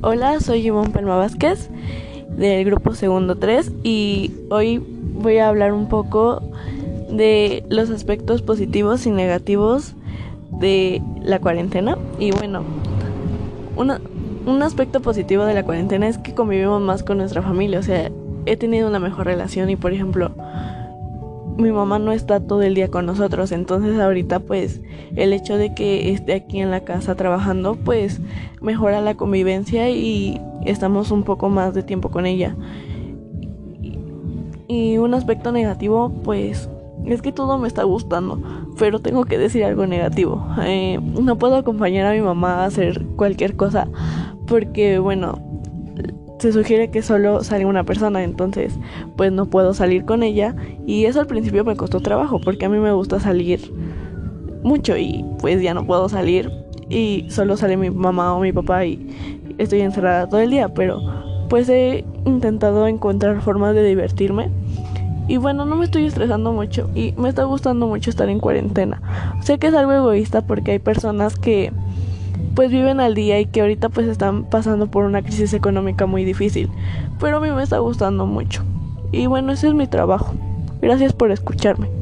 Hola, 0.00 0.38
soy 0.38 0.64
Ivonne 0.64 0.90
Palma 0.90 1.16
Vázquez 1.16 1.70
del 2.28 2.64
grupo 2.64 2.94
Segundo 2.94 3.36
3 3.36 3.72
y 3.82 4.30
hoy 4.48 4.78
voy 4.78 5.38
a 5.38 5.48
hablar 5.48 5.72
un 5.72 5.88
poco 5.88 6.40
de 7.10 7.64
los 7.68 7.90
aspectos 7.90 8.40
positivos 8.40 9.06
y 9.06 9.10
negativos 9.10 9.94
de 10.52 11.02
la 11.20 11.40
cuarentena. 11.40 11.98
Y 12.20 12.30
bueno, 12.30 12.62
un 13.74 14.62
aspecto 14.62 15.00
positivo 15.00 15.44
de 15.44 15.54
la 15.54 15.64
cuarentena 15.64 16.06
es 16.06 16.16
que 16.16 16.32
convivimos 16.32 16.80
más 16.80 17.02
con 17.02 17.18
nuestra 17.18 17.42
familia, 17.42 17.80
o 17.80 17.82
sea, 17.82 18.12
he 18.46 18.56
tenido 18.56 18.86
una 18.88 19.00
mejor 19.00 19.26
relación 19.26 19.68
y 19.68 19.74
por 19.74 19.92
ejemplo, 19.92 20.30
mi 21.58 21.72
mamá 21.72 21.98
no 21.98 22.12
está 22.12 22.40
todo 22.40 22.62
el 22.62 22.74
día 22.74 22.88
con 22.88 23.04
nosotros, 23.04 23.50
entonces 23.50 23.98
ahorita 23.98 24.40
pues 24.40 24.80
el 25.16 25.32
hecho 25.32 25.56
de 25.56 25.74
que 25.74 26.12
esté 26.12 26.34
aquí 26.34 26.60
en 26.60 26.70
la 26.70 26.80
casa 26.84 27.16
trabajando 27.16 27.74
pues 27.74 28.20
mejora 28.60 29.00
la 29.00 29.16
convivencia 29.16 29.90
y 29.90 30.40
estamos 30.64 31.10
un 31.10 31.24
poco 31.24 31.48
más 31.48 31.74
de 31.74 31.82
tiempo 31.82 32.10
con 32.10 32.26
ella. 32.26 32.56
Y 34.68 34.98
un 34.98 35.14
aspecto 35.14 35.50
negativo 35.50 36.12
pues 36.22 36.70
es 37.06 37.22
que 37.22 37.32
todo 37.32 37.58
me 37.58 37.66
está 37.66 37.82
gustando, 37.82 38.40
pero 38.78 39.00
tengo 39.00 39.24
que 39.24 39.38
decir 39.38 39.64
algo 39.64 39.86
negativo. 39.86 40.46
Eh, 40.62 41.00
no 41.02 41.38
puedo 41.38 41.56
acompañar 41.56 42.06
a 42.06 42.12
mi 42.12 42.20
mamá 42.20 42.62
a 42.62 42.66
hacer 42.66 43.04
cualquier 43.16 43.56
cosa 43.56 43.88
porque 44.46 44.98
bueno, 44.98 45.47
se 46.38 46.52
sugiere 46.52 46.90
que 46.90 47.02
solo 47.02 47.42
sale 47.42 47.66
una 47.66 47.84
persona, 47.84 48.22
entonces 48.22 48.78
pues 49.16 49.32
no 49.32 49.46
puedo 49.46 49.74
salir 49.74 50.04
con 50.04 50.22
ella. 50.22 50.54
Y 50.86 51.04
eso 51.06 51.20
al 51.20 51.26
principio 51.26 51.64
me 51.64 51.76
costó 51.76 52.00
trabajo 52.00 52.40
porque 52.40 52.66
a 52.66 52.68
mí 52.68 52.78
me 52.78 52.92
gusta 52.92 53.20
salir 53.20 53.72
mucho 54.62 54.96
y 54.96 55.24
pues 55.40 55.60
ya 55.62 55.74
no 55.74 55.86
puedo 55.86 56.08
salir. 56.08 56.50
Y 56.88 57.26
solo 57.28 57.56
sale 57.56 57.76
mi 57.76 57.90
mamá 57.90 58.34
o 58.34 58.40
mi 58.40 58.52
papá 58.52 58.84
y 58.84 59.54
estoy 59.58 59.80
encerrada 59.80 60.28
todo 60.28 60.40
el 60.40 60.50
día, 60.50 60.72
pero 60.72 61.00
pues 61.48 61.68
he 61.68 62.04
intentado 62.24 62.86
encontrar 62.86 63.40
formas 63.42 63.74
de 63.74 63.84
divertirme. 63.84 64.50
Y 65.26 65.36
bueno, 65.36 65.66
no 65.66 65.76
me 65.76 65.84
estoy 65.84 66.06
estresando 66.06 66.52
mucho 66.52 66.88
y 66.94 67.12
me 67.18 67.28
está 67.28 67.44
gustando 67.44 67.86
mucho 67.86 68.08
estar 68.08 68.30
en 68.30 68.40
cuarentena. 68.40 69.02
Sé 69.42 69.58
que 69.58 69.66
es 69.66 69.74
algo 69.74 69.92
egoísta 69.92 70.42
porque 70.46 70.72
hay 70.72 70.78
personas 70.78 71.36
que 71.38 71.70
pues 72.58 72.72
viven 72.72 72.98
al 72.98 73.14
día 73.14 73.38
y 73.38 73.46
que 73.46 73.60
ahorita 73.60 73.88
pues 73.88 74.08
están 74.08 74.42
pasando 74.42 74.88
por 74.88 75.04
una 75.04 75.22
crisis 75.22 75.54
económica 75.54 76.06
muy 76.06 76.24
difícil. 76.24 76.68
Pero 77.20 77.36
a 77.36 77.40
mí 77.40 77.52
me 77.52 77.62
está 77.62 77.78
gustando 77.78 78.26
mucho. 78.26 78.64
Y 79.12 79.28
bueno, 79.28 79.52
ese 79.52 79.68
es 79.68 79.74
mi 79.74 79.86
trabajo. 79.86 80.34
Gracias 80.82 81.12
por 81.12 81.30
escucharme. 81.30 81.97